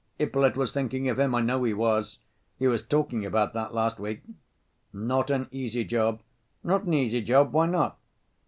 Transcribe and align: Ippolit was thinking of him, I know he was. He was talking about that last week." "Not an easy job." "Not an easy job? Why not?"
Ippolit 0.19 0.55
was 0.57 0.73
thinking 0.73 1.07
of 1.09 1.19
him, 1.19 1.35
I 1.35 1.41
know 1.41 1.63
he 1.63 1.75
was. 1.75 2.17
He 2.57 2.65
was 2.65 2.81
talking 2.81 3.23
about 3.23 3.53
that 3.53 3.71
last 3.71 3.99
week." 3.99 4.23
"Not 4.91 5.29
an 5.29 5.47
easy 5.51 5.83
job." 5.85 6.23
"Not 6.63 6.85
an 6.85 6.95
easy 6.95 7.21
job? 7.21 7.53
Why 7.53 7.67
not?" 7.67 7.99